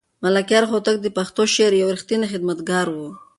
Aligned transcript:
ملکیار 0.23 0.63
هوتک 0.71 0.95
د 1.01 1.07
پښتو 1.17 1.41
شعر 1.53 1.73
یو 1.81 1.93
رښتینی 1.95 2.27
خدمتګار 2.33 2.87
و. 2.91 2.97